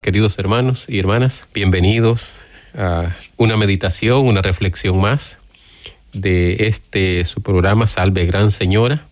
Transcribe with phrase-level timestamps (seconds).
[0.02, 2.32] Queridos hermanos y hermanas, bienvenidos
[2.76, 5.37] a una meditación, una reflexión más
[6.22, 9.06] de este su programa Salve Gran Señora,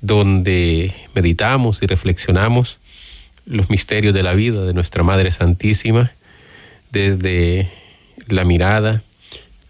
[0.00, 2.78] donde meditamos y reflexionamos
[3.46, 6.12] los misterios de la vida de nuestra Madre Santísima
[6.92, 7.70] desde
[8.26, 9.02] la mirada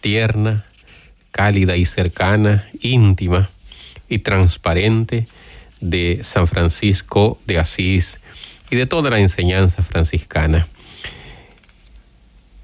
[0.01, 0.65] tierna,
[1.31, 3.49] cálida y cercana, íntima
[4.09, 5.27] y transparente
[5.81, 8.21] de San Francisco de Asís
[8.71, 10.67] y de toda la enseñanza franciscana.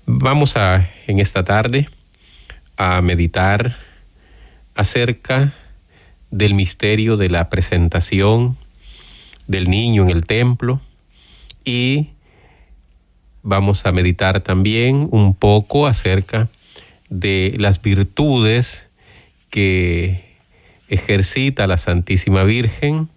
[0.07, 1.89] Vamos a en esta tarde
[2.77, 3.77] a meditar
[4.75, 5.53] acerca
[6.31, 8.57] del misterio de la presentación
[9.47, 10.81] del niño en el templo
[11.65, 12.11] y
[13.43, 16.49] vamos a meditar también un poco acerca
[17.09, 18.89] de las virtudes
[19.51, 20.25] que
[20.89, 23.09] ejercita la Santísima Virgen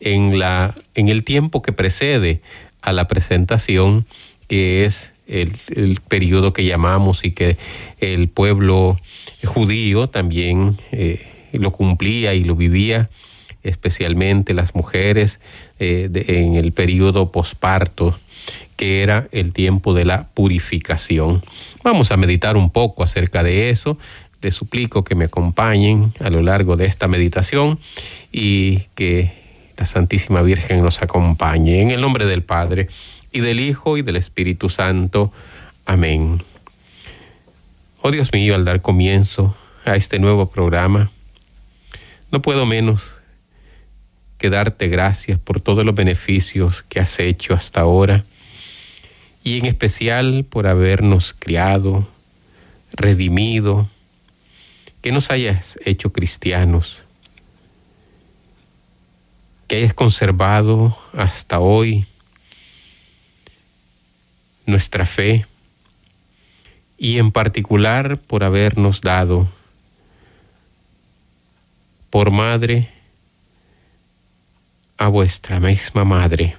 [0.00, 2.40] en, la, en el tiempo que precede
[2.80, 4.06] a la presentación,
[4.48, 7.56] que es el, periodo que llamamos y que
[7.98, 8.98] el pueblo
[9.44, 13.10] judío también eh, lo cumplía y lo vivía,
[13.62, 15.40] especialmente las mujeres
[15.78, 18.18] eh, en el periodo posparto,
[18.76, 21.42] que era el tiempo de la purificación.
[21.82, 23.98] Vamos a meditar un poco acerca de eso.
[24.42, 27.78] Les suplico que me acompañen a lo largo de esta meditación
[28.30, 29.32] y que
[29.76, 31.80] la Santísima Virgen nos acompañe.
[31.82, 32.88] En el nombre del Padre,
[33.36, 35.30] y del Hijo, y del Espíritu Santo.
[35.84, 36.42] Amén.
[38.00, 41.10] Oh Dios mío, al dar comienzo a este nuevo programa,
[42.32, 43.02] no puedo menos
[44.38, 48.24] que darte gracias por todos los beneficios que has hecho hasta ahora
[49.44, 52.08] y en especial por habernos criado,
[52.92, 53.86] redimido,
[55.02, 57.02] que nos hayas hecho cristianos,
[59.66, 62.06] que hayas conservado hasta hoy
[64.66, 65.46] nuestra fe
[66.98, 69.48] y en particular por habernos dado
[72.10, 72.88] por madre
[74.96, 76.56] a vuestra misma madre,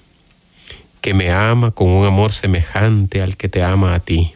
[1.01, 4.34] que me ama con un amor semejante al que te ama a ti.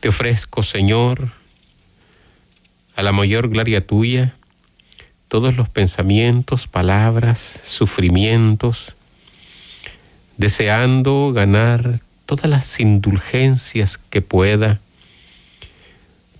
[0.00, 1.30] Te ofrezco, Señor,
[2.96, 4.34] a la mayor gloria tuya,
[5.28, 8.94] todos los pensamientos, palabras, sufrimientos,
[10.36, 14.80] deseando ganar todas las indulgencias que pueda,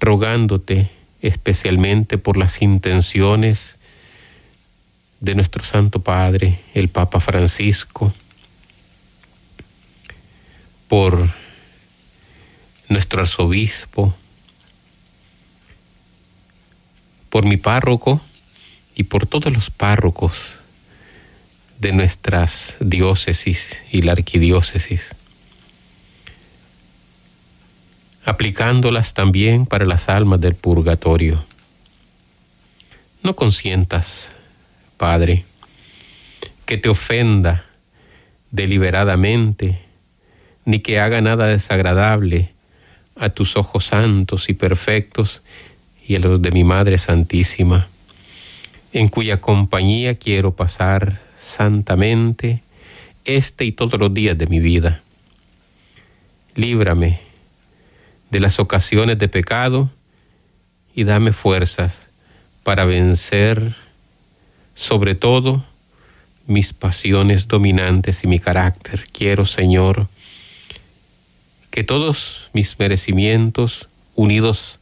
[0.00, 3.78] rogándote especialmente por las intenciones
[5.20, 8.12] de nuestro Santo Padre, el Papa Francisco,
[10.88, 11.30] por
[12.88, 14.14] nuestro arzobispo,
[17.30, 18.20] por mi párroco
[18.94, 20.61] y por todos los párrocos
[21.82, 25.16] de nuestras diócesis y la arquidiócesis
[28.24, 31.44] aplicándolas también para las almas del purgatorio.
[33.24, 34.30] No consientas,
[34.96, 35.44] Padre,
[36.64, 37.66] que te ofenda
[38.52, 39.80] deliberadamente,
[40.64, 42.52] ni que haga nada desagradable
[43.16, 45.42] a tus ojos santos y perfectos
[46.06, 47.88] y a los de mi Madre Santísima,
[48.92, 52.62] en cuya compañía quiero pasar santamente
[53.24, 55.02] este y todos los días de mi vida.
[56.54, 57.20] Líbrame
[58.30, 59.90] de las ocasiones de pecado
[60.94, 62.08] y dame fuerzas
[62.62, 63.74] para vencer
[64.74, 65.64] sobre todo
[66.46, 69.04] mis pasiones dominantes y mi carácter.
[69.12, 70.08] Quiero, Señor,
[71.70, 74.80] que todos mis merecimientos, unidos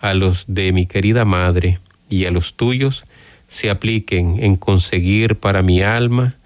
[0.00, 3.04] a los de mi querida Madre y a los tuyos,
[3.52, 6.36] se apliquen en conseguir para mi alma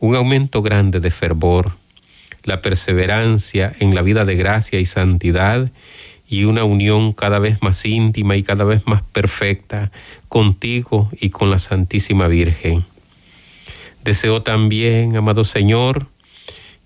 [0.00, 1.72] un aumento grande de fervor,
[2.42, 5.70] la perseverancia en la vida de gracia y santidad
[6.26, 9.92] y una unión cada vez más íntima y cada vez más perfecta
[10.30, 12.82] contigo y con la Santísima Virgen.
[14.02, 16.06] Deseo también, amado Señor,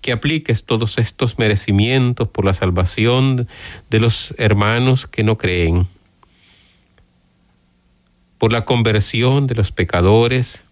[0.01, 3.47] que apliques todos estos merecimientos por la salvación
[3.89, 5.87] de los hermanos que no creen,
[8.39, 10.63] por la conversión de los pecadores.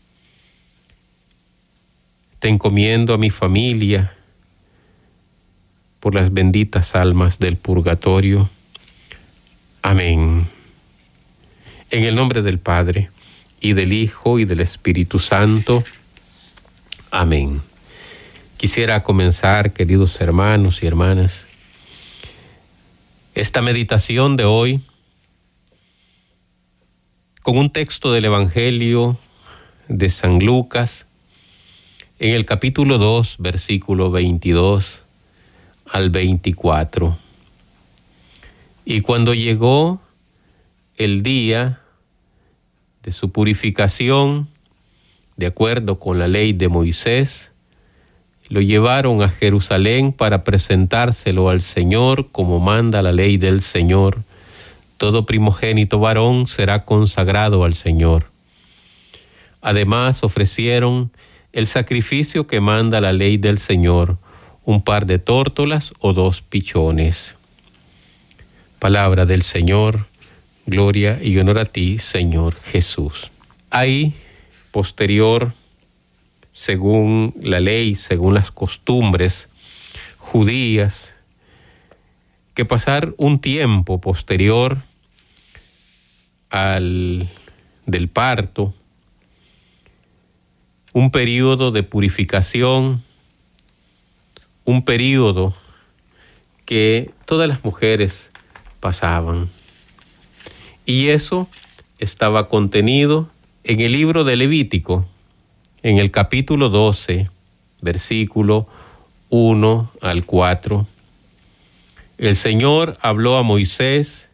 [2.40, 4.14] Te encomiendo a mi familia,
[6.00, 8.50] por las benditas almas del purgatorio
[9.88, 10.46] Amén.
[11.92, 13.10] En el nombre del Padre,
[13.62, 15.82] y del Hijo, y del Espíritu Santo.
[17.10, 17.62] Amén.
[18.58, 21.46] Quisiera comenzar, queridos hermanos y hermanas,
[23.34, 24.82] esta meditación de hoy
[27.48, 29.18] con un texto del Evangelio
[29.88, 31.06] de San Lucas
[32.20, 35.06] en el capítulo 2, versículo 22
[35.90, 37.18] al 24.
[38.84, 40.02] Y cuando llegó
[40.98, 41.80] el día
[43.04, 44.50] de su purificación,
[45.38, 47.54] de acuerdo con la ley de Moisés,
[48.50, 54.27] lo llevaron a Jerusalén para presentárselo al Señor como manda la ley del Señor.
[54.98, 58.32] Todo primogénito varón será consagrado al Señor.
[59.62, 61.12] Además ofrecieron
[61.54, 64.18] el sacrificio que manda la ley del Señor,
[64.64, 67.36] un par de tórtolas o dos pichones.
[68.80, 70.08] Palabra del Señor,
[70.66, 73.32] gloria y honor a ti, Señor Jesús.
[73.70, 74.14] Ahí,
[74.72, 75.54] posterior,
[76.54, 79.50] según la ley, según las costumbres
[80.18, 81.16] judías,
[82.56, 84.80] que pasar un tiempo posterior
[86.50, 87.28] al
[87.86, 88.74] del parto,
[90.94, 93.04] un periodo de purificación,
[94.66, 95.54] un periodo
[96.66, 98.32] que todas las mujeres
[98.80, 99.50] pasaban.
[100.86, 101.48] Y eso
[102.00, 103.30] estaba contenido
[103.64, 105.06] en el libro de Levítico,
[105.84, 107.30] en el capítulo 12,
[107.82, 108.68] versículo
[109.30, 110.88] 1 al 4.
[112.18, 114.27] El Señor habló a Moisés,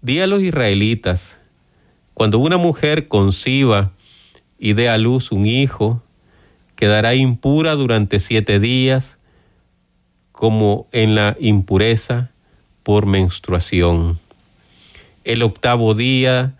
[0.00, 1.38] di a los israelitas,
[2.14, 3.92] cuando una mujer conciba
[4.58, 6.02] y dé a luz un hijo,
[6.76, 9.18] quedará impura durante siete días,
[10.32, 12.30] como en la impureza
[12.84, 14.18] por menstruación.
[15.24, 16.54] El octavo día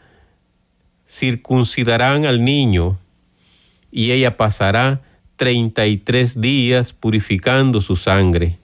[1.09, 2.99] circuncidarán al niño
[3.93, 5.01] y ella pasará
[5.37, 8.59] treinta y tres días purificando su sangre.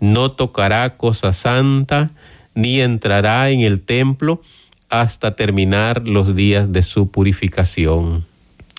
[0.00, 2.10] No tocará cosa santa
[2.58, 4.42] ni entrará en el templo
[4.88, 8.26] hasta terminar los días de su purificación.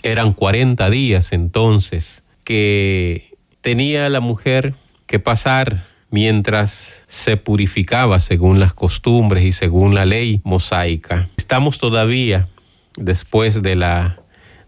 [0.03, 4.73] Eran cuarenta días entonces que tenía la mujer
[5.05, 11.29] que pasar mientras se purificaba según las costumbres y según la ley mosaica.
[11.37, 12.49] Estamos todavía
[12.97, 14.21] después de la,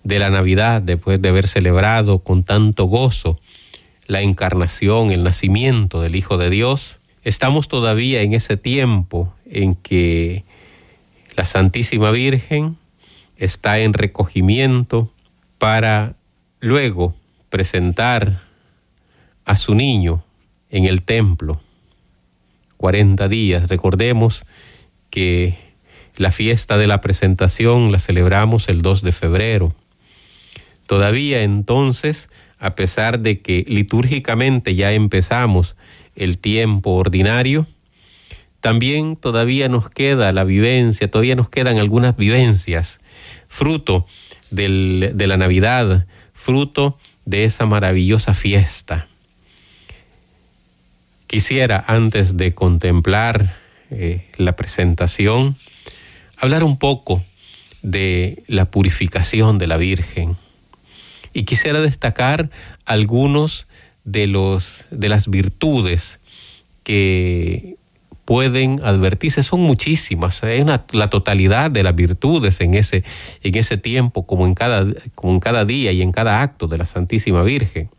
[0.05, 3.41] de la Navidad, después de haber celebrado con tanto gozo
[4.07, 10.44] la encarnación, el nacimiento del Hijo de Dios, estamos todavía en ese tiempo en que
[11.35, 12.77] la Santísima Virgen
[13.38, 15.12] está en recogimiento
[15.57, 16.15] para
[16.59, 17.15] luego
[17.50, 18.41] presentar
[19.45, 20.23] a su niño
[20.69, 21.62] en el templo.
[22.77, 23.67] 40 días.
[23.67, 24.44] Recordemos
[25.09, 25.57] que
[26.15, 29.75] la fiesta de la presentación la celebramos el 2 de febrero.
[30.88, 32.29] Todavía entonces,
[32.59, 35.75] a pesar de que litúrgicamente ya empezamos
[36.15, 37.67] el tiempo ordinario,
[38.59, 42.99] también todavía nos queda la vivencia, todavía nos quedan algunas vivencias,
[43.47, 44.05] fruto
[44.51, 49.07] del, de la Navidad, fruto de esa maravillosa fiesta.
[51.27, 53.57] Quisiera, antes de contemplar
[53.89, 55.55] eh, la presentación,
[56.37, 57.23] hablar un poco
[57.81, 60.38] de la purificación de la Virgen.
[61.33, 62.50] Y quisiera destacar
[62.86, 63.67] algunos
[64.03, 66.20] de, los, de las virtudes
[66.84, 67.77] que
[68.25, 69.43] pueden advertirse.
[69.43, 73.03] Son muchísimas, hay una, la totalidad de las virtudes en ese,
[73.43, 76.77] en ese tiempo, como en, cada, como en cada día y en cada acto de
[76.77, 77.89] la Santísima Virgen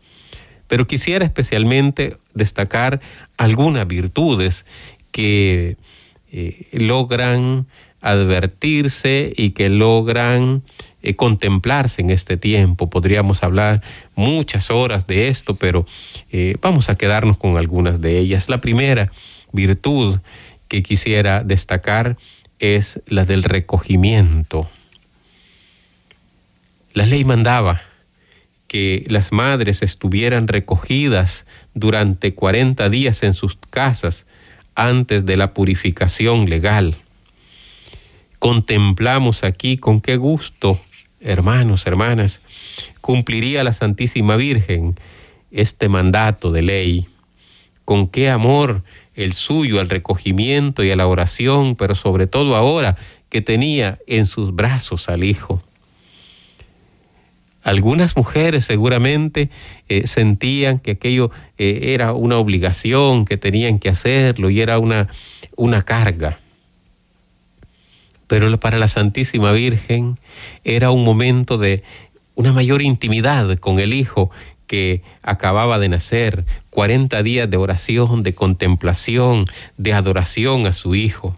[0.73, 2.99] pero quisiera especialmente destacar
[3.37, 4.65] algunas virtudes
[5.11, 5.77] que
[6.31, 7.67] eh, logran
[8.01, 10.63] advertirse y que logran
[11.03, 12.89] eh, contemplarse en este tiempo.
[12.89, 13.81] Podríamos hablar
[14.15, 15.85] muchas horas de esto, pero
[16.31, 18.47] eh, vamos a quedarnos con algunas de ellas.
[18.49, 19.11] La primera
[19.51, 20.19] virtud
[20.69, 22.17] que quisiera destacar
[22.59, 24.69] es la del recogimiento.
[26.93, 27.81] La ley mandaba
[28.67, 34.25] que las madres estuvieran recogidas durante 40 días en sus casas
[34.73, 36.95] antes de la purificación legal.
[38.39, 40.81] Contemplamos aquí con qué gusto,
[41.23, 42.41] hermanos, hermanas,
[43.01, 44.95] cumpliría la Santísima Virgen
[45.51, 47.07] este mandato de ley,
[47.85, 48.83] con qué amor
[49.15, 52.97] el suyo al recogimiento y a la oración, pero sobre todo ahora
[53.29, 55.61] que tenía en sus brazos al Hijo.
[57.63, 59.49] Algunas mujeres seguramente
[59.87, 65.07] eh, sentían que aquello eh, era una obligación, que tenían que hacerlo y era una,
[65.55, 66.39] una carga.
[68.33, 70.17] Pero para la Santísima Virgen
[70.63, 71.83] era un momento de
[72.33, 74.31] una mayor intimidad con el Hijo
[74.65, 79.45] que acababa de nacer, 40 días de oración, de contemplación,
[79.77, 81.37] de adoración a su Hijo.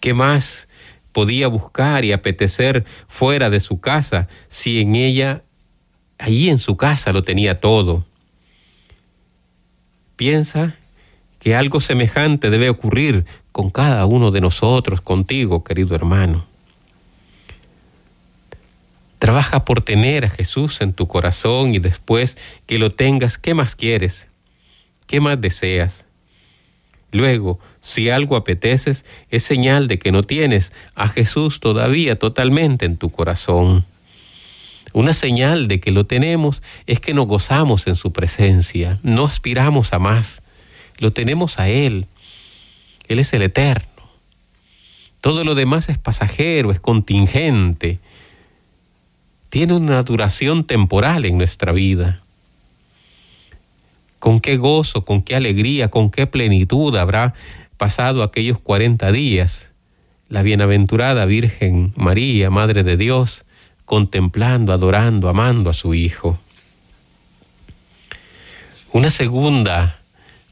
[0.00, 0.68] ¿Qué más
[1.12, 5.44] podía buscar y apetecer fuera de su casa si en ella,
[6.18, 8.04] allí en su casa lo tenía todo?
[10.16, 10.76] Piensa
[11.38, 16.46] que algo semejante debe ocurrir con cada uno de nosotros, contigo, querido hermano.
[19.18, 23.76] Trabaja por tener a Jesús en tu corazón y después que lo tengas, ¿qué más
[23.76, 24.26] quieres?
[25.06, 26.06] ¿Qué más deseas?
[27.12, 32.96] Luego, si algo apeteces, es señal de que no tienes a Jesús todavía totalmente en
[32.96, 33.84] tu corazón.
[34.94, 39.92] Una señal de que lo tenemos es que nos gozamos en su presencia, no aspiramos
[39.92, 40.42] a más,
[40.98, 42.06] lo tenemos a Él.
[43.12, 43.86] Él es el eterno.
[45.20, 48.00] Todo lo demás es pasajero, es contingente
[49.52, 52.22] tiene una duración temporal en nuestra vida.
[54.18, 57.34] Con qué gozo, con qué alegría, con qué plenitud habrá
[57.76, 59.72] pasado aquellos 40 días
[60.30, 63.44] la bienaventurada Virgen María, Madre de Dios,
[63.84, 66.38] contemplando, adorando, amando a su Hijo.
[68.90, 70.00] Una segunda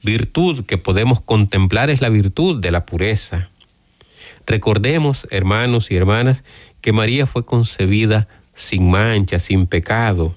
[0.02, 3.50] virtud que podemos contemplar es la virtud de la pureza.
[4.46, 6.44] Recordemos, hermanos y hermanas,
[6.80, 10.34] que María fue concebida sin mancha, sin pecado,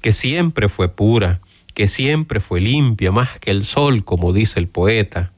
[0.00, 1.40] que siempre fue pura,
[1.74, 5.32] que siempre fue limpia más que el sol, como dice el poeta,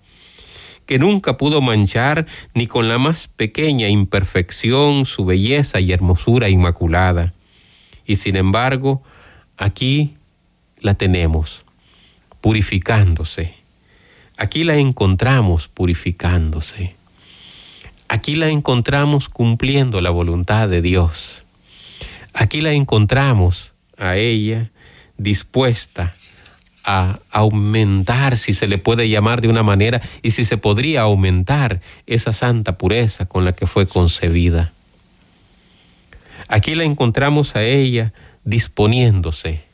[0.87, 7.35] que nunca pudo manchar ni con la más pequeña imperfección su belleza y hermosura inmaculada.
[8.07, 9.03] Y sin embargo,
[9.57, 10.17] aquí
[10.81, 11.65] la tenemos,
[12.41, 13.58] purificándose.
[14.39, 16.95] Aquí la encontramos purificándose.
[18.07, 21.45] Aquí la encontramos cumpliendo la voluntad de Dios.
[22.33, 24.71] Aquí la encontramos a ella
[25.17, 26.15] dispuesta
[26.85, 31.81] a aumentar, si se le puede llamar de una manera, y si se podría aumentar
[32.07, 34.73] esa santa pureza con la que fue concebida.
[36.47, 38.13] Aquí la encontramos a ella
[38.45, 39.65] disponiéndose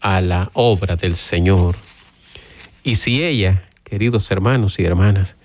[0.00, 1.76] a la obra del Señor.
[2.84, 5.36] Y si ella, queridos hermanos y hermanas,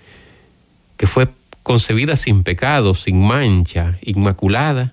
[0.98, 1.28] que fue
[1.62, 4.92] concebida sin pecado, sin mancha, inmaculada,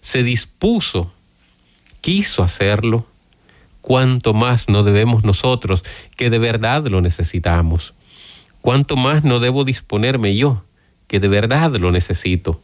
[0.00, 1.12] se dispuso,
[2.00, 3.06] quiso hacerlo,
[3.80, 5.84] cuánto más no debemos nosotros,
[6.16, 7.94] que de verdad lo necesitamos.
[8.60, 10.64] Cuánto más no debo disponerme yo,
[11.06, 12.60] que de verdad lo necesito.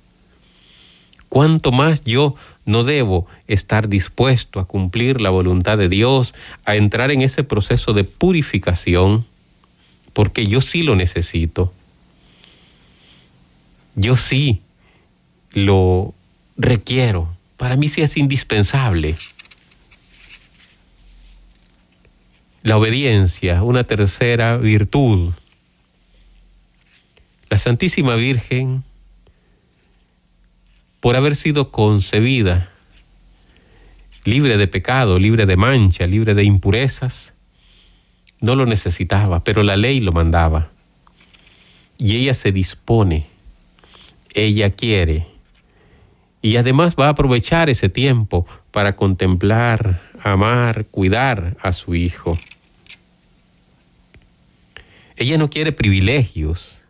[1.29, 7.11] Cuánto más yo no debo estar dispuesto a cumplir la voluntad de Dios, a entrar
[7.11, 9.27] en ese proceso de purificación,
[10.13, 11.73] porque yo sí lo necesito.
[13.95, 14.63] Yo sí
[15.53, 16.15] lo
[16.57, 19.17] requiero, para mí sí es indispensable.
[22.63, 25.33] La obediencia, una tercera virtud.
[27.49, 28.83] La Santísima Virgen,
[31.07, 32.69] por haber sido concebida
[34.25, 37.33] libre de pecado, libre de mancha, libre de impurezas,
[38.41, 40.73] no lo necesitaba, pero la ley lo mandaba.
[41.97, 43.29] Y ella se dispone,
[44.35, 45.29] ella quiere
[46.43, 52.37] y además va a aprovechar ese tiempo para contemplar, amar, cuidar a su hijo.
[55.15, 56.83] Ella no quiere privilegios.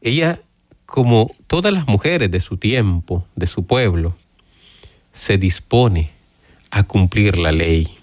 [0.00, 0.38] Ella,
[0.90, 4.16] como todas las mujeres de su tiempo, de su pueblo,
[5.12, 6.10] se dispone
[6.72, 7.96] a cumplir la ley,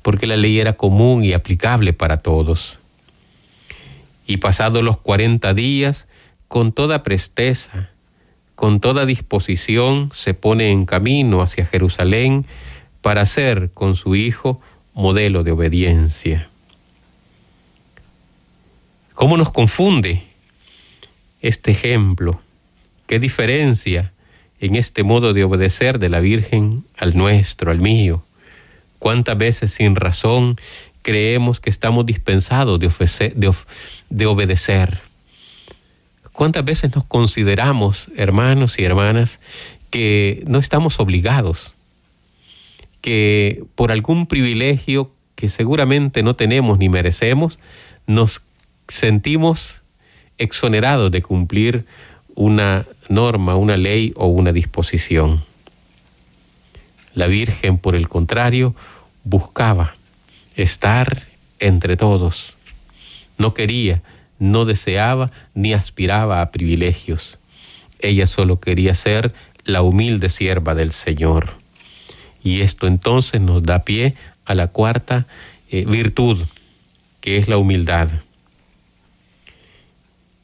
[0.00, 2.80] porque la ley era común y aplicable para todos.
[4.26, 6.08] Y pasados los cuarenta días,
[6.48, 7.90] con toda presteza,
[8.54, 12.46] con toda disposición se pone en camino hacia Jerusalén
[13.02, 14.62] para ser con su Hijo
[14.94, 16.48] modelo de obediencia.
[19.12, 20.31] ¿Cómo nos confunde
[21.42, 22.40] este ejemplo?
[23.06, 24.12] ¿Qué diferencia
[24.60, 28.24] en este modo de obedecer de la Virgen al nuestro, al mío?
[28.98, 30.56] ¿Cuántas veces sin razón
[31.02, 32.90] creemos que estamos dispensados de,
[34.08, 35.02] de obedecer?
[36.32, 39.40] ¿Cuántas veces nos consideramos, hermanos y hermanas,
[39.90, 41.74] que no estamos obligados,
[43.02, 47.58] que por algún privilegio que seguramente no tenemos ni merecemos,
[48.06, 48.42] nos
[48.88, 49.81] sentimos
[50.42, 51.86] exonerados de cumplir
[52.34, 55.44] una norma, una ley o una disposición?
[57.14, 58.74] La Virgen, por el contrario,
[59.24, 59.94] buscaba
[60.56, 61.26] estar
[61.58, 62.56] entre todos.
[63.38, 64.02] No quería
[64.42, 67.38] no deseaba ni aspiraba a privilegios.
[68.00, 69.32] Ella solo quería ser
[69.64, 71.54] la humilde sierva del Señor.
[72.42, 75.26] Y esto entonces nos da pie a la cuarta
[75.70, 76.42] eh, virtud,
[77.20, 78.08] que es la humildad.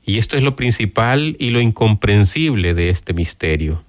[0.08, 3.84] Y esto es lo principal y lo incomprensible de este misterio.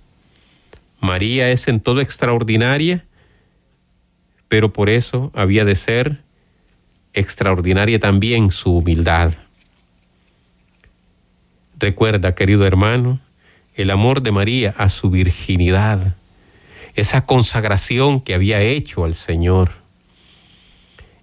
[0.99, 3.05] María es en todo extraordinaria,
[4.49, 6.21] pero por eso había de ser
[7.13, 9.31] extraordinaria también su humildad.
[11.79, 13.21] Recuerda, querido hermano,
[13.75, 16.15] el amor de María a su virginidad,
[16.95, 19.71] esa consagración que había hecho al Señor.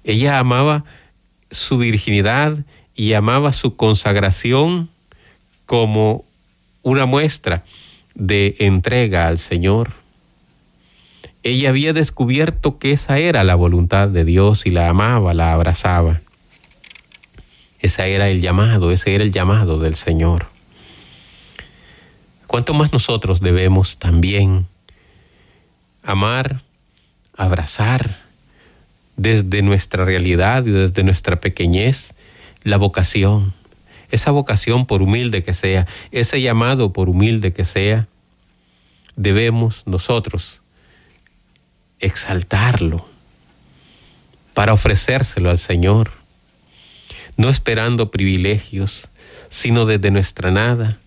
[0.04, 0.86] Ella amaba
[1.50, 2.64] su virginidad
[2.96, 4.88] y amaba su consagración
[5.66, 6.24] como
[6.82, 7.62] una muestra
[8.14, 9.92] de entrega al Señor.
[11.42, 16.22] Ella había descubierto que esa era la voluntad de Dios y la amaba, la abrazaba.
[17.78, 20.46] Ese era el llamado, ese era el llamado del Señor.
[22.46, 24.66] ¿Cuánto más nosotros debemos también
[26.02, 26.62] amar,
[27.36, 28.24] abrazar
[29.16, 32.14] desde nuestra realidad y desde nuestra pequeñez
[32.66, 33.54] la vocación,
[34.10, 38.08] esa vocación por humilde que sea, ese llamado por humilde que sea,
[39.14, 40.62] debemos nosotros
[42.00, 43.08] exaltarlo
[44.52, 46.10] para ofrecérselo al Señor,
[47.36, 49.10] no esperando privilegios,
[49.48, 50.98] sino desde nuestra nada,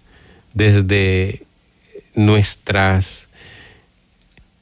[0.53, 1.43] desde
[2.15, 3.27] nuestras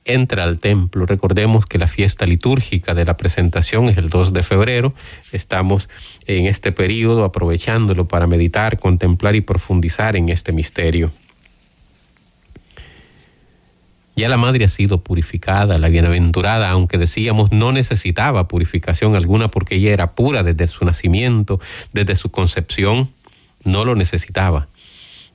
[0.07, 1.05] entra al templo.
[1.05, 4.95] Recordemos que la fiesta litúrgica de la presentación es el 2 de febrero.
[5.31, 5.91] Estamos
[6.27, 11.13] en este periodo aprovechándolo para meditar, contemplar y profundizar en este misterio.
[14.17, 19.75] Ya la madre ha sido purificada, la bienaventurada, aunque decíamos no necesitaba purificación alguna porque
[19.75, 21.61] ella era pura desde su nacimiento,
[21.93, 23.11] desde su concepción,
[23.65, 24.69] no lo necesitaba.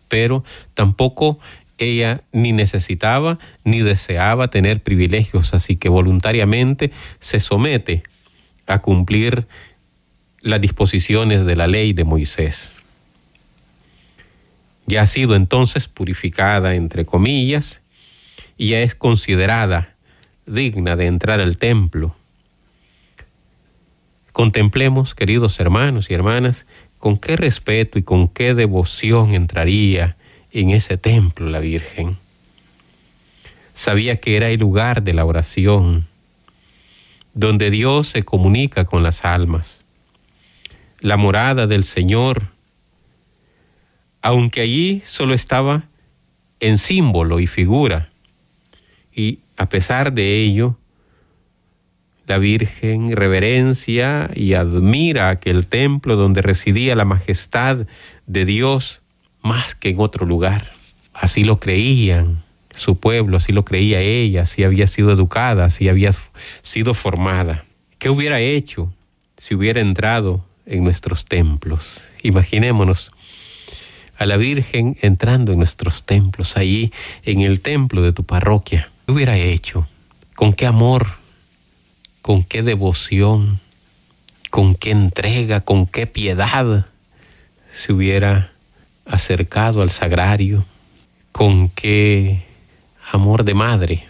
[0.08, 1.40] Pero tampoco
[1.78, 8.02] ella ni necesitaba ni deseaba tener privilegios, así que voluntariamente se somete
[8.66, 9.48] a cumplir
[10.42, 12.78] las disposiciones de la ley de Moisés.
[14.88, 17.82] Ya ha sido entonces purificada, entre comillas,
[18.62, 19.96] y es considerada
[20.46, 22.16] digna de entrar al templo.
[24.34, 26.68] Contemplemos, queridos hermanos y hermanas,
[27.00, 30.16] con qué respeto y con qué devoción entraría
[30.52, 32.18] en ese templo la Virgen.
[33.74, 36.08] Sabía que era el lugar de la oración,
[37.34, 39.82] donde Dios se comunica con las almas,
[41.00, 42.50] la morada del Señor,
[44.22, 45.86] aunque allí solo estaba
[46.60, 48.11] en símbolo y figura,
[49.14, 50.78] y a pesar de ello,
[52.28, 57.88] la Virgen reverencia y admira aquel templo donde residía la majestad
[58.26, 59.02] de Dios
[59.42, 60.72] más que en otro lugar.
[61.14, 62.44] Así lo creían
[62.74, 66.12] su pueblo, así lo creía ella, así había sido educada, así había
[66.62, 67.66] sido formada.
[67.98, 68.94] ¿Qué hubiera hecho
[69.38, 72.02] si hubiera entrado en nuestros templos?
[72.24, 73.12] Imaginémonos
[74.18, 76.94] a la Virgen entrando en nuestros templos, ahí
[77.24, 78.91] en el templo de tu parroquia.
[79.12, 79.86] ¿Qué hubiera hecho?
[80.38, 81.06] ¿Con qué amor?
[82.22, 83.60] ¿Con qué devoción?
[84.50, 85.60] ¿Con qué entrega?
[85.60, 86.86] ¿Con qué piedad
[87.74, 88.54] se hubiera
[89.06, 90.64] acercado al sagrario?
[91.34, 92.46] ¿Con qué
[93.12, 94.08] amor de madre?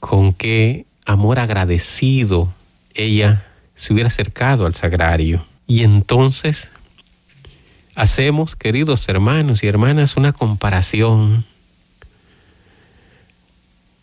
[0.00, 2.52] ¿Con qué amor agradecido
[2.94, 5.46] ella se hubiera acercado al sagrario?
[5.68, 6.72] Y entonces
[7.94, 11.44] hacemos, queridos hermanos y hermanas, una comparación.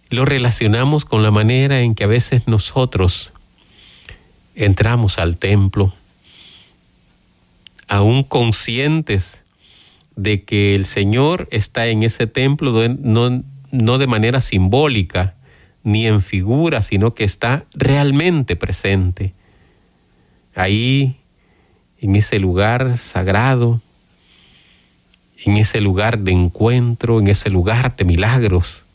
[0.10, 3.32] Lo relacionamos con la manera en que a veces nosotros
[4.56, 5.94] entramos al templo,
[7.88, 9.44] aún conscientes
[10.16, 15.36] de que el Señor está en ese templo, no, de manera simbólica
[15.84, 19.34] ni en figura, sino que está realmente presente.
[20.56, 21.18] Ahí
[22.00, 23.80] en ese lugar sagrado,
[25.46, 28.86] en ese lugar de encuentro, en ese lugar de milagros,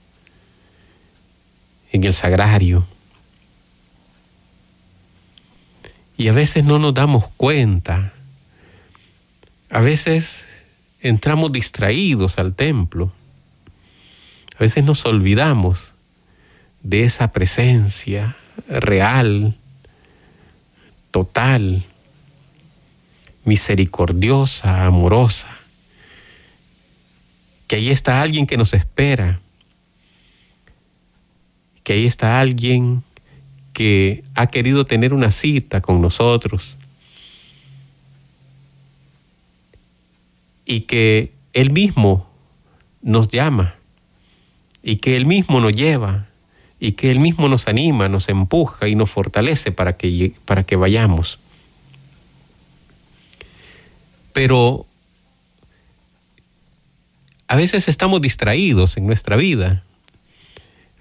[1.95, 2.85] en el sagrario.
[6.17, 8.13] Y a veces no nos damos cuenta,
[9.71, 10.45] a veces
[11.01, 13.13] entramos distraídos al templo,
[14.57, 15.93] a veces nos olvidamos
[16.83, 18.37] de esa presencia
[18.69, 19.57] real,
[21.13, 21.85] total,
[23.45, 25.49] misericordiosa, amorosa,
[27.69, 29.41] que ahí está alguien que nos espera,
[31.85, 33.05] que ahí está alguien
[33.73, 36.77] que ha querido tener una cita con nosotros
[40.65, 42.29] y que Él mismo
[43.03, 43.77] nos llama
[44.83, 46.27] y que Él mismo nos lleva
[46.81, 50.77] y que Él mismo nos anima, nos empuja y nos fortalece para que, para que
[50.77, 51.39] vayamos.
[54.33, 54.87] Pero
[57.47, 59.85] a veces estamos distraídos en nuestra vida.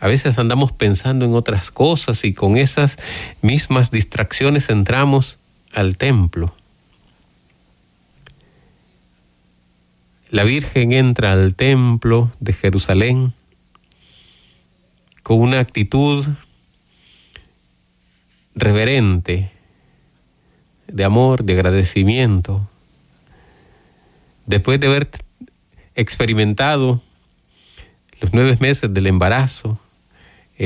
[0.03, 2.97] A veces andamos pensando en otras cosas y con esas
[3.41, 5.39] mismas distracciones entramos
[5.71, 6.53] al templo.
[10.29, 13.33] La Virgen entra al templo de Jerusalén
[15.23, 16.25] con una actitud
[18.55, 19.53] reverente,
[20.87, 22.69] de amor, de agradecimiento,
[24.47, 25.09] después de haber
[25.95, 27.01] experimentado
[28.19, 29.79] los nueve meses del embarazo,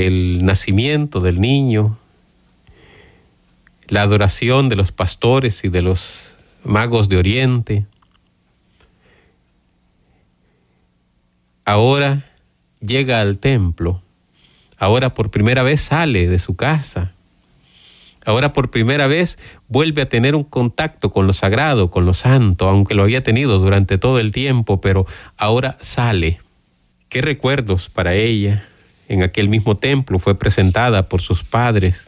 [0.05, 1.97] el nacimiento del niño,
[3.87, 7.85] la adoración de los pastores y de los magos de Oriente.
[11.65, 12.25] Ahora
[12.79, 14.03] llega al templo,
[14.77, 17.13] ahora por primera vez sale de su casa,
[18.23, 22.69] ahora por primera vez vuelve a tener un contacto con lo sagrado, con lo santo,
[22.69, 25.07] aunque lo había tenido durante todo el tiempo, pero
[25.37, 26.39] ahora sale.
[27.09, 28.67] ¿Qué recuerdos para ella?
[29.07, 32.07] En aquel mismo templo fue presentada por sus padres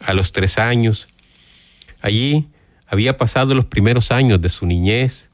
[0.00, 1.08] a los tres años.
[2.02, 2.46] Allí
[2.86, 5.30] había pasado los primeros años de su niñez.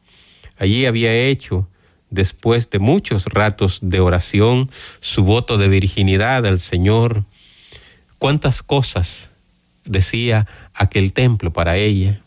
[0.56, 1.68] Allí había hecho,
[2.10, 4.70] después de muchos ratos de oración,
[5.00, 7.24] su voto de virginidad al Señor.
[8.18, 9.30] Cuántas cosas
[9.84, 12.20] decía aquel templo para ella.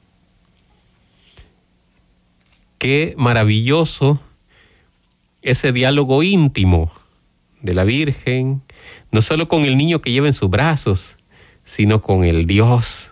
[2.79, 4.21] Qué maravilloso
[5.41, 6.91] ese diálogo íntimo
[7.63, 8.61] de la Virgen,
[9.11, 11.17] no solo con el niño que lleva en sus brazos,
[11.63, 13.11] sino con el Dios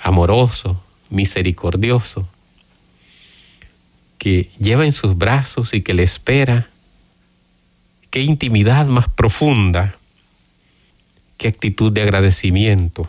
[0.00, 2.28] amoroso, misericordioso,
[4.18, 6.68] que lleva en sus brazos y que le espera.
[8.10, 9.94] Qué intimidad más profunda
[11.40, 13.08] qué actitud de agradecimiento.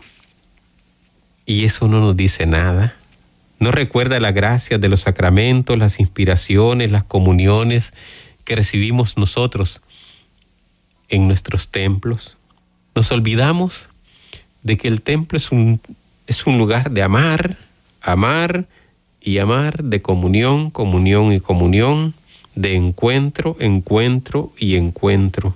[1.44, 2.96] Y eso no nos dice nada.
[3.58, 7.92] No recuerda la gracia de los sacramentos, las inspiraciones, las comuniones
[8.52, 9.80] que recibimos nosotros
[11.08, 12.36] en nuestros templos.
[12.94, 13.88] Nos olvidamos
[14.62, 15.80] de que el templo es un,
[16.26, 17.56] es un lugar de amar,
[18.02, 18.66] amar
[19.22, 22.12] y amar, de comunión, comunión y comunión,
[22.54, 25.54] de encuentro, encuentro y encuentro.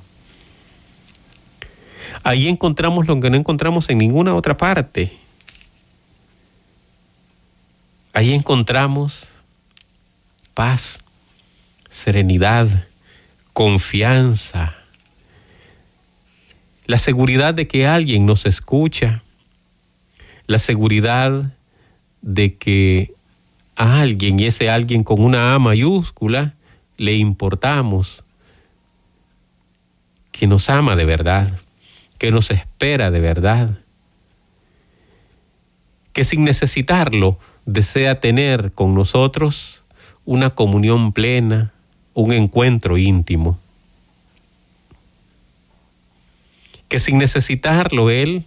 [2.23, 5.13] Ahí encontramos lo que no encontramos en ninguna otra parte.
[8.15, 9.29] Ahí encontramos
[10.55, 11.01] paz,
[11.97, 12.87] serenidad,
[13.53, 14.75] confianza,
[16.87, 19.23] la seguridad de que alguien nos escucha,
[20.47, 21.53] la seguridad
[22.23, 23.15] de que
[23.77, 26.55] a alguien, y ese alguien con una A mayúscula,
[26.97, 28.25] le importamos,
[30.33, 31.59] que nos ama de verdad
[32.19, 33.79] que nos espera de verdad,
[36.13, 39.85] que sin necesitarlo desea tener con nosotros
[40.25, 41.73] una comunión plena,
[42.17, 43.59] un encuentro íntimo.
[46.89, 48.47] Que sin necesitarlo Él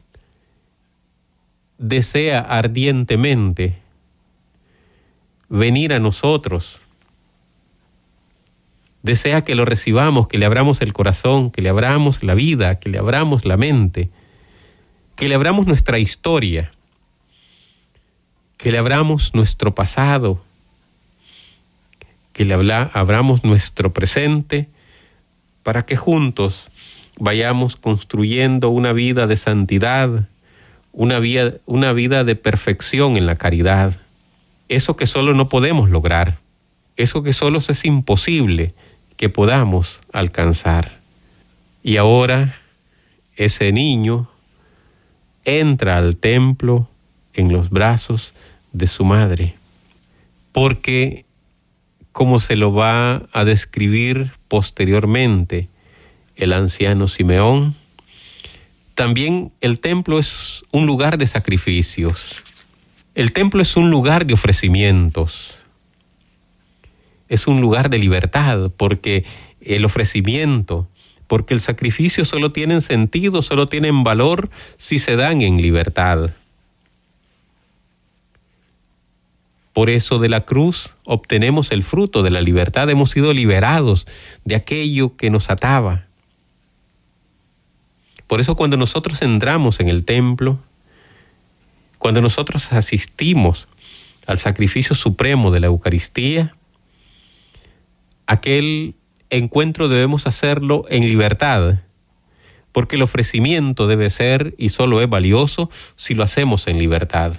[1.78, 3.78] desea ardientemente
[5.50, 6.82] venir a nosotros.
[9.04, 12.90] Desea que lo recibamos, que le abramos el corazón, que le abramos la vida, que
[12.90, 14.10] le abramos la mente,
[15.16, 16.72] que le abramos nuestra historia,
[18.58, 20.44] que le abramos nuestro pasado,
[22.40, 24.70] que le abramos nuestro presente,
[25.62, 26.70] para que juntos
[27.18, 30.26] vayamos construyendo una vida de santidad,
[30.94, 31.20] una
[31.66, 34.00] una vida de perfección en la caridad.
[34.70, 36.38] Eso que solo no podemos lograr,
[36.96, 38.74] eso que solo es imposible
[39.18, 40.98] que podamos alcanzar.
[41.84, 42.56] Y ahora
[43.36, 44.30] ese niño
[45.44, 46.88] entra al templo
[47.34, 48.34] en los brazos
[48.72, 49.56] de su madre,
[50.54, 51.26] porque
[52.12, 55.70] como se lo va a describir posteriormente
[56.36, 57.76] el anciano Simeón,
[58.96, 62.44] también el templo es un lugar de sacrificios.
[63.16, 65.60] El templo es un lugar de ofrecimientos.
[67.30, 69.24] Es un lugar de libertad porque
[69.62, 70.90] el ofrecimiento,
[71.28, 76.32] porque el sacrificio solo tienen sentido, solo tienen valor si se dan en libertad.
[79.80, 84.08] Por eso de la cruz obtenemos el fruto de la libertad, hemos sido liberados
[84.44, 86.06] de aquello que nos ataba.
[88.28, 90.60] Por eso cuando nosotros entramos en el templo,
[91.98, 93.70] cuando nosotros asistimos
[94.28, 96.54] al sacrificio supremo de la Eucaristía,
[98.28, 98.96] aquel
[99.30, 101.80] encuentro debemos hacerlo en libertad,
[102.74, 107.38] porque el ofrecimiento debe ser y solo es valioso si lo hacemos en libertad.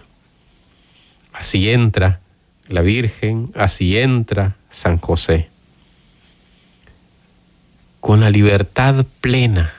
[1.35, 2.23] Así entra
[2.71, 5.49] la Virgen, así entra San José,
[8.01, 9.75] con la libertad plena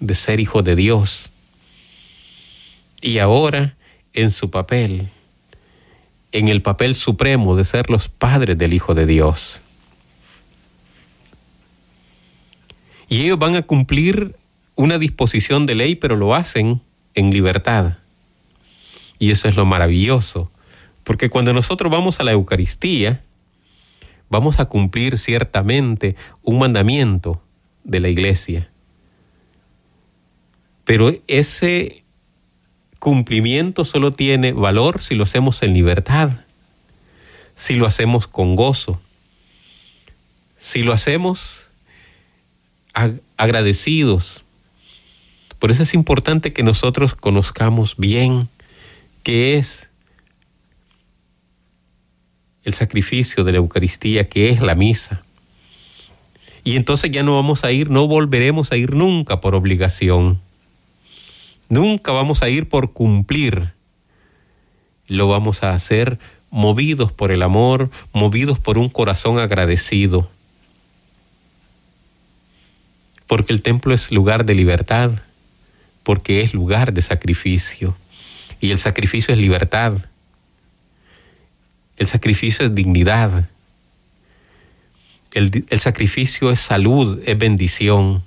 [0.00, 1.30] de ser hijo de Dios.
[3.00, 3.76] Y ahora
[4.12, 5.08] en su papel,
[6.32, 9.62] en el papel supremo de ser los padres del Hijo de Dios.
[13.08, 14.36] Y ellos van a cumplir
[14.74, 16.80] una disposición de ley, pero lo hacen
[17.14, 17.98] en libertad.
[19.18, 20.50] Y eso es lo maravilloso,
[21.10, 23.20] porque cuando nosotros vamos a la Eucaristía,
[24.28, 27.42] vamos a cumplir ciertamente un mandamiento
[27.82, 28.70] de la iglesia.
[30.84, 32.04] Pero ese
[33.00, 36.30] cumplimiento solo tiene valor si lo hacemos en libertad,
[37.56, 39.00] si lo hacemos con gozo,
[40.58, 41.70] si lo hacemos
[43.36, 44.44] agradecidos.
[45.58, 48.48] Por eso es importante que nosotros conozcamos bien
[49.24, 49.89] qué es
[52.64, 55.22] el sacrificio de la Eucaristía, qué es la misa.
[56.64, 60.40] Y entonces ya no vamos a ir, no volveremos a ir nunca por obligación
[61.70, 63.72] Nunca vamos a ir por cumplir.
[65.06, 66.18] Lo vamos a hacer
[66.50, 70.28] movidos por el amor, movidos por un corazón agradecido.
[73.28, 75.12] Porque el templo es lugar de libertad,
[76.02, 77.96] porque es lugar de sacrificio.
[78.60, 79.92] Y el sacrificio es libertad.
[82.00, 83.48] El sacrificio es dignidad.
[85.30, 88.24] El, el sacrificio es salud, es bendición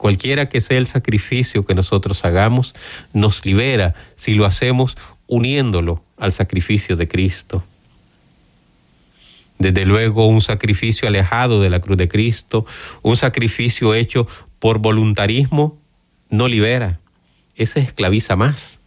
[0.00, 2.74] cualquiera que sea el sacrificio que nosotros hagamos,
[3.12, 7.62] nos libera si lo hacemos uniéndolo al sacrificio de Cristo.
[9.58, 12.64] Desde luego un sacrificio alejado de la cruz de Cristo,
[13.02, 14.26] un sacrificio hecho
[14.58, 15.78] por voluntarismo,
[16.30, 16.98] no libera,
[17.54, 18.79] ese esclaviza más.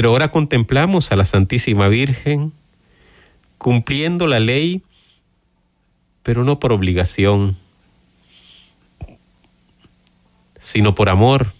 [0.00, 2.54] Pero ahora contemplamos a la Santísima Virgen
[3.58, 4.80] cumpliendo la ley,
[6.22, 7.58] pero no por obligación,
[10.58, 11.52] sino por amor,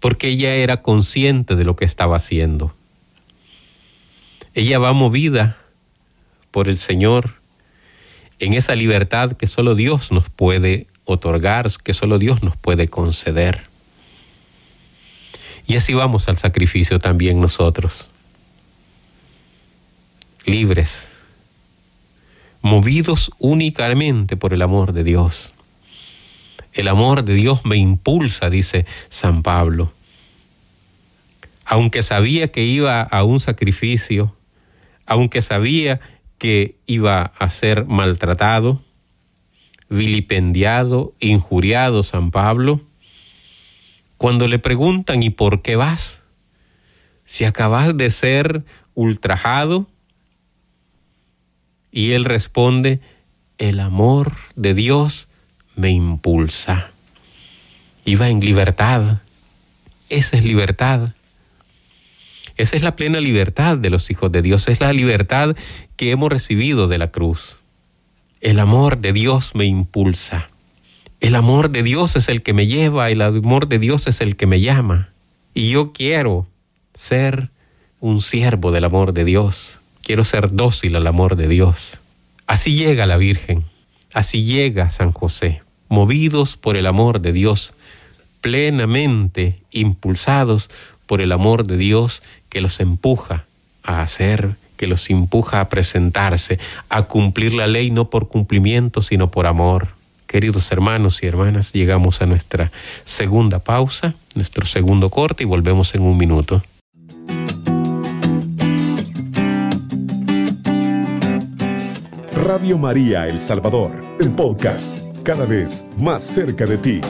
[0.00, 2.74] porque ella era consciente de lo que estaba haciendo.
[4.54, 5.56] Ella va movida
[6.50, 7.36] por el Señor
[8.40, 13.72] en esa libertad que solo Dios nos puede otorgar, que solo Dios nos puede conceder.
[15.66, 18.10] Y así vamos al sacrificio también nosotros,
[20.44, 21.18] libres,
[22.60, 25.54] movidos únicamente por el amor de Dios.
[26.72, 29.92] El amor de Dios me impulsa, dice San Pablo.
[31.64, 34.34] Aunque sabía que iba a un sacrificio,
[35.06, 36.00] aunque sabía
[36.36, 38.82] que iba a ser maltratado,
[39.88, 42.80] vilipendiado, injuriado San Pablo,
[44.16, 46.22] cuando le preguntan ¿y por qué vas?
[47.24, 49.86] Si acabas de ser ultrajado
[51.90, 53.00] y él responde,
[53.58, 55.28] el amor de Dios
[55.76, 56.90] me impulsa.
[58.04, 59.20] Iba en libertad.
[60.10, 61.14] Esa es libertad.
[62.56, 64.68] Esa es la plena libertad de los hijos de Dios.
[64.68, 65.56] Es la libertad
[65.96, 67.58] que hemos recibido de la cruz.
[68.40, 70.50] El amor de Dios me impulsa.
[71.24, 74.36] El amor de Dios es el que me lleva, el amor de Dios es el
[74.36, 75.08] que me llama.
[75.54, 76.46] Y yo quiero
[76.92, 77.48] ser
[77.98, 79.80] un siervo del amor de Dios.
[80.02, 81.98] Quiero ser dócil al amor de Dios.
[82.46, 83.64] Así llega la Virgen,
[84.12, 87.72] así llega San José, movidos por el amor de Dios,
[88.42, 90.68] plenamente impulsados
[91.06, 93.46] por el amor de Dios que los empuja
[93.82, 96.58] a hacer, que los empuja a presentarse,
[96.90, 99.93] a cumplir la ley no por cumplimiento, sino por amor.
[100.34, 102.72] Queridos hermanos y hermanas, llegamos a nuestra
[103.04, 106.60] segunda pausa, nuestro segundo corte y volvemos en un minuto.
[112.32, 117.00] Radio María El Salvador, el podcast, cada vez más cerca de ti.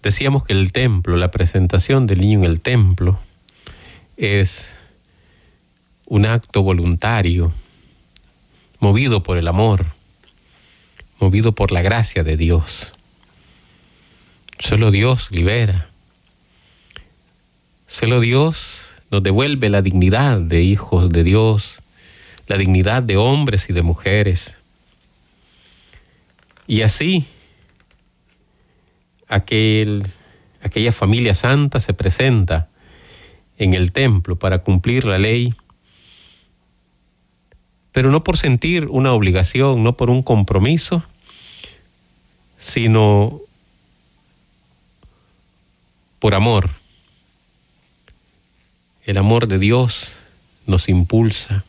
[0.00, 3.18] Decíamos que el templo, la presentación del niño en el templo,
[4.16, 4.75] es
[6.06, 7.52] un acto voluntario,
[8.78, 9.86] movido por el amor,
[11.18, 12.94] movido por la gracia de Dios.
[14.58, 15.90] Solo Dios libera.
[17.86, 21.78] Solo Dios nos devuelve la dignidad de hijos de Dios,
[22.46, 24.58] la dignidad de hombres y de mujeres.
[26.68, 27.24] Y así,
[29.28, 30.06] aquel,
[30.62, 32.68] aquella familia santa se presenta
[33.58, 35.54] en el templo para cumplir la ley,
[37.96, 41.02] pero no por sentir una obligación, no por un compromiso,
[42.58, 43.40] sino
[46.18, 46.68] por amor
[49.06, 50.12] el amor de Dios
[50.66, 51.64] nos impulsa.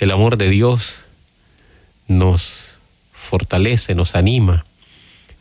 [0.00, 0.96] El amor de Dios
[2.08, 2.74] nos
[3.12, 4.66] fortalece, nos anima,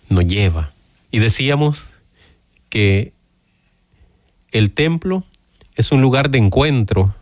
[0.10, 0.74] nos lleva.
[1.10, 1.86] Y decíamos
[2.70, 3.14] que
[4.52, 5.24] el templo
[5.74, 7.16] es un lugar de encuentro,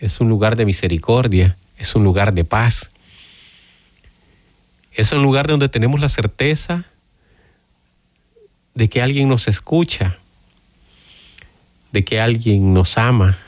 [0.00, 2.90] es un lugar de misericordia, es un lugar de paz.
[4.92, 6.84] Es un lugar donde tenemos la certeza
[8.74, 10.18] de que alguien nos escucha,
[11.92, 13.38] de que alguien nos ama,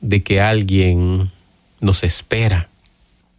[0.00, 1.30] de que alguien
[1.80, 2.68] nos espera.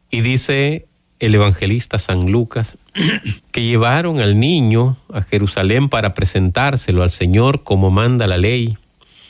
[0.10, 0.88] Y dice
[1.20, 2.78] el evangelista San Lucas
[3.52, 8.78] que llevaron al niño a Jerusalén para presentárselo al Señor como manda la ley.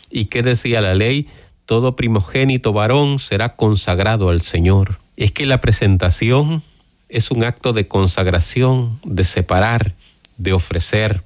[0.10, 1.28] ¿Y qué decía la ley?
[1.72, 5.00] Todo primogénito varón será consagrado al Señor.
[5.16, 6.64] Es que la presentación
[7.08, 9.94] es un acto de consagración, de separar,
[10.36, 11.24] de ofrecer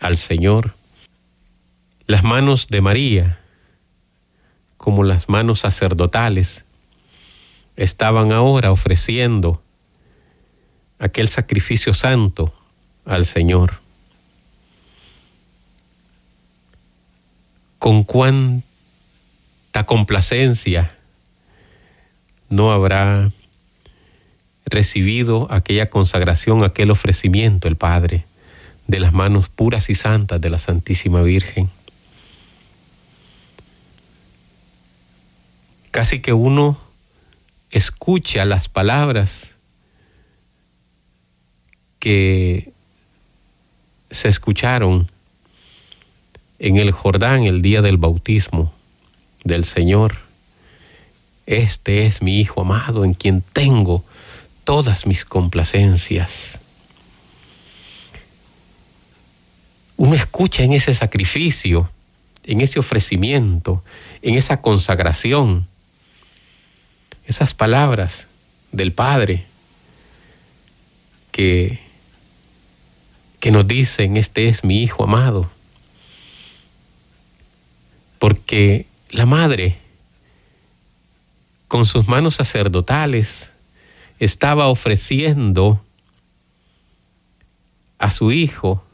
[0.00, 0.74] al Señor.
[2.06, 3.40] Las manos de María,
[4.78, 6.64] como las manos sacerdotales,
[7.76, 9.62] estaban ahora ofreciendo
[10.98, 12.54] aquel sacrificio santo
[13.04, 13.80] al Señor.
[17.78, 18.02] Con
[19.72, 20.90] cuánta complacencia
[22.50, 23.30] no habrá
[24.64, 28.24] recibido aquella consagración, aquel ofrecimiento el Padre
[28.86, 31.70] de las manos puras y santas de la Santísima Virgen.
[35.90, 36.78] casi que uno
[37.72, 39.56] escucha las palabras
[41.98, 42.72] que
[44.08, 45.10] se escucharon
[46.60, 48.77] en el Jordán el día del bautismo
[49.44, 50.18] del Señor.
[51.46, 54.04] Este es mi Hijo amado en quien tengo
[54.64, 56.58] todas mis complacencias.
[59.96, 61.90] Uno escucha en ese sacrificio,
[62.44, 63.82] en ese ofrecimiento,
[64.22, 65.66] en esa consagración,
[67.26, 68.26] esas palabras
[68.72, 69.44] del Padre
[71.32, 71.78] que,
[73.40, 75.50] que nos dicen, este es mi Hijo amado.
[78.18, 79.78] Porque la Madre,
[81.66, 83.50] con sus manos sacerdotales,
[84.18, 85.82] estaba ofreciendo
[87.98, 88.84] a su Hijo,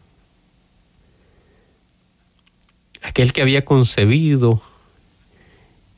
[3.03, 4.63] aquel que había concebido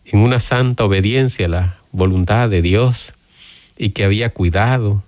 [0.04, 3.14] en una santa obediencia a la voluntad de Dios
[3.76, 5.02] y que había cuidado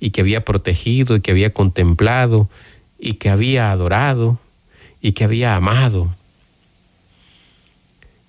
[0.00, 2.48] y que había protegido y que había contemplado
[2.98, 4.38] y que había adorado
[5.00, 6.14] y que había amado.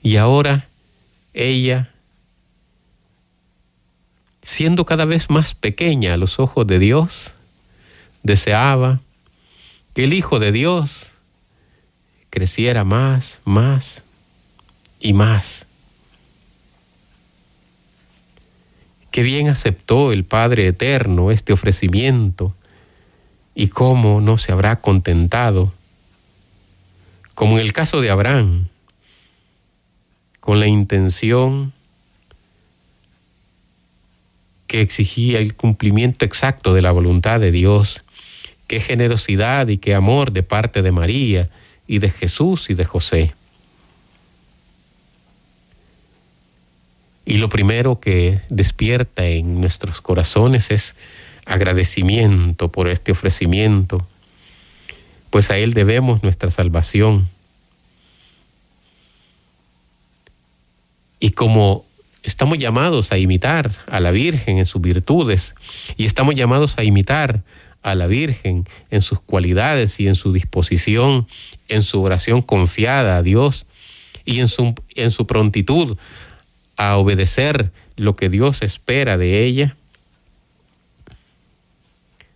[0.08, 0.70] Y ahora
[1.34, 1.90] ella,
[4.42, 7.34] siendo cada vez más pequeña a los ojos de Dios,
[8.24, 9.02] deseaba
[9.94, 11.12] que el Hijo de Dios
[12.30, 14.06] creciera más, más
[15.02, 15.66] y más.
[19.12, 22.56] Qué bien aceptó el Padre Eterno este ofrecimiento
[23.54, 25.74] y cómo no se habrá contentado,
[27.36, 28.70] como en el caso de Abraham,
[30.48, 31.74] con la intención
[34.66, 38.06] que exigía el cumplimiento exacto de la voluntad de Dios.
[38.66, 41.50] Qué generosidad y qué amor de parte de María
[41.86, 43.34] y de Jesús y de José.
[47.26, 50.96] Y lo primero que despierta en nuestros corazones es
[51.46, 54.08] agradecimiento por este ofrecimiento,
[55.30, 57.28] pues a Él debemos nuestra salvación.
[61.20, 61.86] Y como
[62.24, 65.56] estamos llamados a imitar a la Virgen en sus virtudes
[65.96, 67.44] y estamos llamados a imitar
[67.82, 71.28] a la Virgen en sus cualidades y en su disposición,
[71.70, 73.66] en su oración confiada a Dios
[74.26, 75.98] y en su, en su prontitud
[76.76, 79.76] a obedecer lo que Dios espera de ella,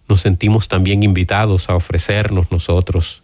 [0.08, 3.22] nos sentimos también invitados a ofrecernos nosotros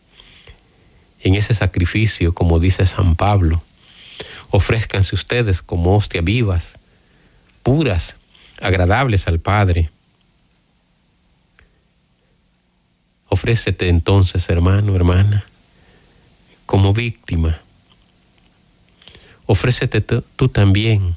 [1.22, 3.62] en ese sacrificio, como dice San Pablo,
[4.49, 6.79] ofrézcanse ustedes como hostia vivas,
[7.63, 8.15] puras,
[8.61, 9.89] agradables al Padre.
[13.29, 15.45] Ofrécete entonces, hermano, hermana,
[16.65, 17.61] como víctima.
[19.45, 21.15] Ofrécete tú también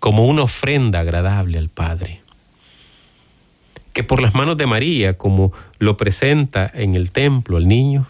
[0.00, 2.20] como una ofrenda agradable al Padre.
[3.92, 8.08] Que por las manos de María, como lo presenta en el templo el niño,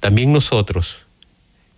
[0.00, 1.06] también nosotros,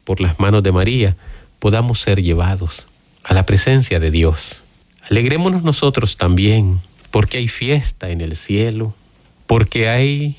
[0.05, 1.17] por las manos de María,
[1.65, 2.85] podamos ser llevados
[3.23, 4.61] a la presencia de Dios.
[5.09, 6.79] Alegrémonos nosotros también,
[7.11, 8.95] porque hay fiesta en el cielo,
[9.47, 10.37] porque hay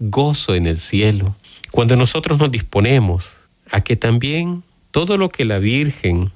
[0.00, 1.36] gozo en el cielo,
[1.70, 3.36] cuando nosotros nos disponemos
[3.70, 6.32] a que también todo lo que la Virgen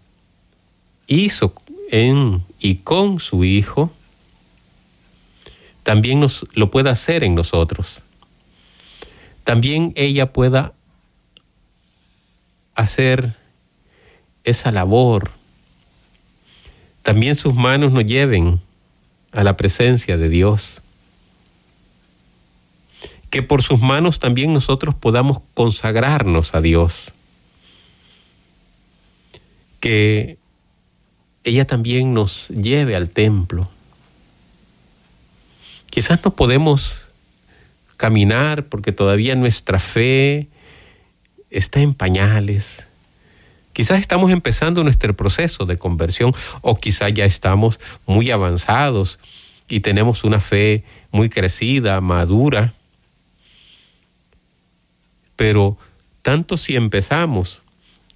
[1.09, 1.53] hizo
[1.91, 3.93] en y con su Hijo,
[5.83, 8.05] también nos lo pueda hacer en nosotros.
[9.43, 10.73] También ella pueda
[12.77, 13.35] hacer
[14.49, 15.31] esa labor.
[17.03, 18.61] También sus manos nos lleven
[19.33, 20.83] a la presencia de Dios.
[23.31, 27.13] Que por sus manos también nosotros podamos consagrarnos a Dios.
[29.81, 30.39] Que
[31.45, 33.69] ella también nos lleve al templo.
[35.91, 37.07] Quizás no podemos
[37.97, 40.49] caminar porque todavía nuestra fe
[41.51, 42.88] está en pañales
[43.79, 49.21] Quizás estamos empezando nuestro proceso de conversión o quizás ya estamos muy avanzados
[49.69, 52.75] y tenemos una fe muy crecida, madura.
[55.37, 55.79] Pero
[56.23, 57.63] tanto si empezamos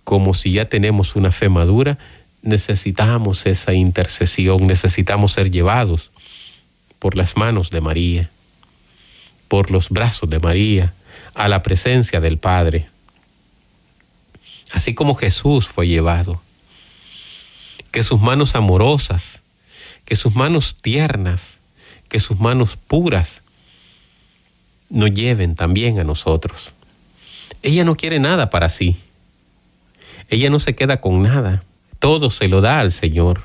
[0.03, 1.97] como si ya tenemos una fe madura,
[2.43, 6.11] necesitamos esa intercesión, necesitamos ser llevados
[6.99, 8.31] por las manos de María,
[9.47, 10.93] por los brazos de María,
[11.35, 12.89] a la presencia del Padre
[14.73, 16.41] así como Jesús fue llevado.
[17.91, 19.43] Que sus manos amorosas,
[20.05, 21.61] que sus manos tiernas,
[22.09, 23.43] que sus manos puras
[24.89, 26.75] nos lleven también a nosotros.
[27.63, 28.97] Ella no quiere nada para sí.
[30.29, 31.65] Ella no se queda con nada.
[31.99, 33.45] Todo se lo da al Señor.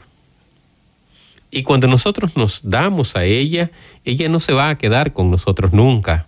[1.52, 3.72] Y cuando nosotros nos damos a ella,
[4.04, 6.28] ella no se va a quedar con nosotros nunca.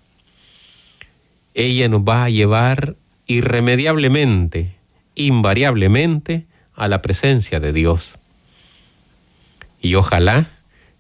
[1.54, 2.96] Ella nos va a llevar
[3.26, 4.79] irremediablemente
[5.20, 6.46] invariablemente
[6.76, 8.14] a la presencia de Dios.
[9.82, 10.48] Y ojalá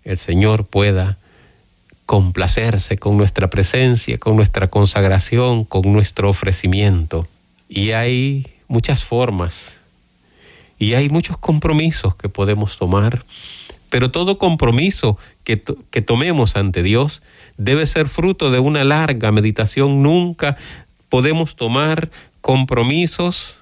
[0.03, 1.17] el Señor pueda
[2.05, 7.27] complacerse con nuestra presencia, con nuestra consagración, con nuestro ofrecimiento.
[7.69, 9.77] Y hay muchas formas
[10.77, 13.23] y hay muchos compromisos que podemos tomar,
[13.89, 17.21] pero todo compromiso que, que tomemos ante Dios
[17.57, 20.01] debe ser fruto de una larga meditación.
[20.01, 20.57] Nunca
[21.09, 22.09] podemos tomar
[22.41, 23.58] compromisos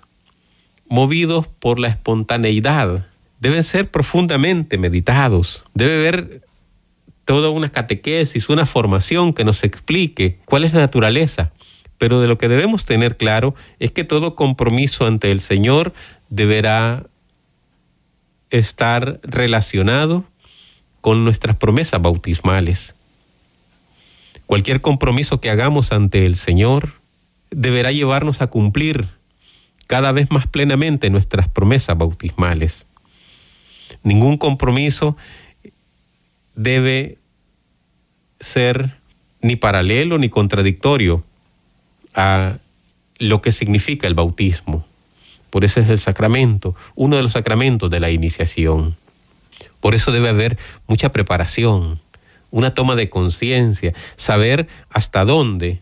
[0.90, 3.08] movidos por la espontaneidad,
[3.40, 6.42] deben ser profundamente meditados, debe haber
[7.26, 11.52] toda una catequesis, una formación que nos explique cuál es la naturaleza.
[11.98, 15.94] Pero de lo que debemos tener claro es que todo compromiso ante el Señor
[16.30, 17.04] deberá
[18.50, 20.24] estar relacionado
[21.02, 22.96] con nuestras promesas bautismales.
[24.46, 26.94] Cualquier compromiso que hagamos ante el Señor
[27.50, 29.17] deberá llevarnos a cumplir
[29.88, 32.86] cada vez más plenamente nuestras promesas bautismales.
[34.04, 35.18] Ningún compromiso
[36.56, 37.18] debe
[38.40, 38.98] ser
[39.42, 41.24] ni paralelo ni contradictorio
[42.14, 42.58] a
[43.18, 44.86] lo que significa el bautismo.
[45.50, 48.98] Por eso es el sacramento, uno de los sacramentos de la iniciación.
[49.80, 50.58] Por eso debe haber
[50.88, 52.02] mucha preparación,
[52.52, 55.80] una toma de conciencia, saber hasta dónde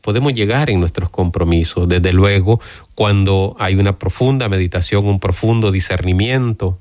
[0.00, 1.88] podemos llegar en nuestros compromisos.
[1.88, 2.60] Desde luego,
[2.94, 6.78] cuando hay una profunda meditación, un profundo discernimiento,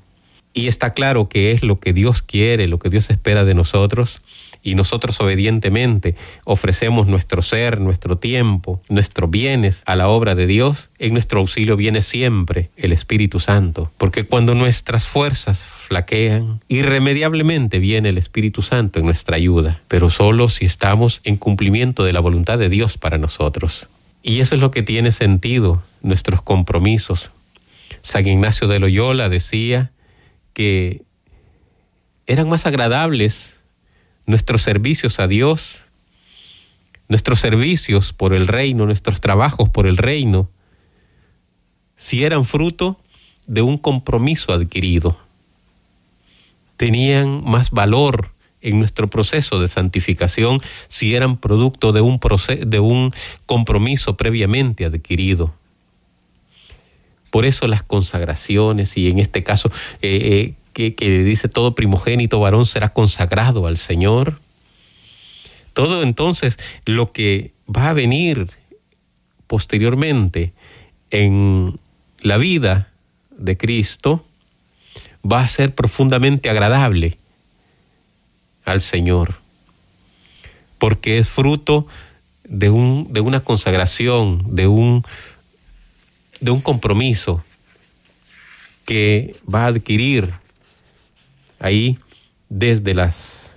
[0.54, 4.22] y está claro que es lo que Dios quiere, lo que Dios espera de nosotros,
[4.62, 10.90] y nosotros obedientemente ofrecemos nuestro ser, nuestro tiempo, nuestros bienes a la obra de Dios,
[11.00, 18.10] en nuestro auxilio viene siempre el Espíritu Santo, porque cuando nuestras fuerzas flaquean, irremediablemente viene
[18.10, 22.58] el Espíritu Santo en nuestra ayuda, pero solo si estamos en cumplimiento de la voluntad
[22.58, 23.88] de Dios para nosotros.
[24.22, 27.32] Y eso es lo que tiene sentido, nuestros compromisos.
[28.02, 29.92] San Ignacio de Loyola decía
[30.54, 31.02] que
[32.28, 33.59] eran más agradables
[34.30, 35.88] nuestros servicios a Dios,
[37.08, 40.52] nuestros servicios por el reino, nuestros trabajos por el reino,
[41.96, 43.00] si eran fruto
[43.48, 45.18] de un compromiso adquirido,
[46.78, 50.60] tenían más valor en nuestro proceso de santificación
[50.90, 52.20] si eran producto de un,
[52.68, 53.12] de un
[53.48, 55.56] compromiso previamente adquirido.
[57.32, 59.72] Por eso las consagraciones y en este caso
[60.04, 64.40] eh, eh, que, dice todo primogénito varón será consagrado al Señor.
[65.74, 68.50] Todo entonces lo que va a venir
[69.48, 70.54] posteriormente
[71.12, 71.76] en
[72.22, 72.92] la vida
[73.32, 74.26] de Cristo
[75.30, 77.18] va a ser profundamente agradable
[78.64, 79.36] al Señor,
[80.78, 81.88] porque es fruto
[82.46, 85.04] de, un, de una consagración, de un,
[86.40, 87.44] de un compromiso
[88.86, 90.34] que va a adquirir
[91.60, 91.98] ahí
[92.50, 93.56] desde las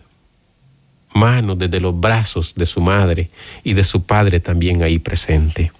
[1.14, 3.30] manos, desde los brazos de su madre
[3.64, 5.72] y de su padre también ahí presente.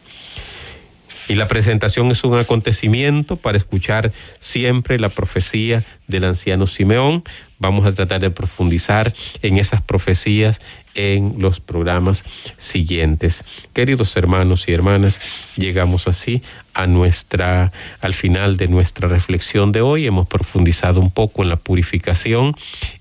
[1.29, 7.23] Y la presentación es un acontecimiento para escuchar siempre la profecía del anciano Simeón.
[7.63, 10.61] Vamos a tratar de profundizar en esas profecías
[10.97, 12.25] en los programas
[12.59, 13.45] siguientes.
[13.73, 15.21] Queridos hermanos y hermanas,
[15.57, 16.43] llegamos así
[16.75, 20.07] a nuestra al final de nuestra reflexión de hoy.
[20.07, 22.57] Hemos profundizado un poco en la purificación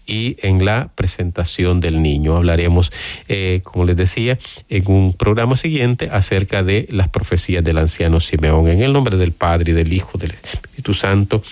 [0.06, 2.38] y en la presentación del niño.
[2.38, 2.92] Hablaremos,
[3.30, 4.38] eh, como les decía,
[4.70, 8.68] en un programa siguiente acerca de las profecías del anciano Simeón.
[8.68, 11.44] En el nombre del Padre del Hijo del Espíritu Santo.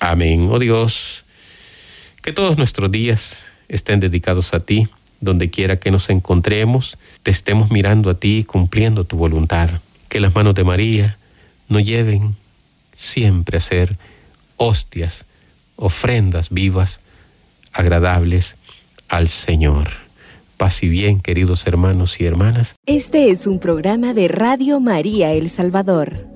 [0.00, 0.48] Amén.
[0.50, 1.25] Oh Dios,
[2.26, 4.88] que todos nuestros días estén dedicados a ti
[5.20, 9.70] donde quiera que nos encontremos, te estemos mirando a ti cumpliendo tu voluntad.
[10.08, 11.18] Que las manos de María
[11.68, 12.34] nos lleven
[12.96, 13.96] siempre a ser
[14.56, 15.24] hostias,
[15.76, 16.98] ofrendas vivas,
[17.72, 18.56] agradables
[19.06, 19.86] al Señor.
[20.56, 22.74] Paz y bien, queridos hermanos y hermanas.
[22.86, 26.35] Este es un programa de Radio María El Salvador.